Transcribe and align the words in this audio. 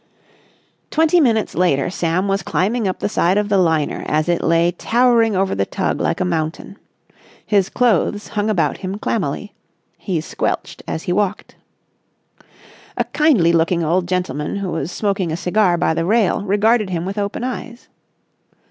Twenty 0.89 1.19
minutes 1.21 1.53
later 1.53 1.91
Sam 1.91 2.27
was 2.27 2.41
climbing 2.41 2.87
up 2.87 2.97
the 2.97 3.07
side 3.07 3.37
of 3.37 3.49
the 3.49 3.59
liner 3.59 4.01
as 4.07 4.27
it 4.27 4.43
lay 4.43 4.71
towering 4.71 5.35
over 5.35 5.53
the 5.53 5.63
tug 5.67 6.01
like 6.01 6.19
a 6.19 6.25
mountain. 6.25 6.79
His 7.45 7.69
clothes 7.69 8.29
hung 8.29 8.49
about 8.49 8.77
him 8.77 8.97
clammily. 8.97 9.53
He 9.99 10.19
squelched 10.19 10.81
as 10.87 11.03
he 11.03 11.13
walked. 11.13 11.55
A 12.97 13.03
kindly 13.13 13.53
looking 13.53 13.83
old 13.83 14.07
gentleman 14.07 14.55
who 14.55 14.71
was 14.71 14.91
smoking 14.91 15.31
a 15.31 15.37
cigar 15.37 15.77
by 15.77 15.93
the 15.93 16.03
rail 16.03 16.41
regarded 16.41 16.89
him 16.89 17.05
with 17.05 17.19
open 17.19 17.43
eyes. 17.43 17.87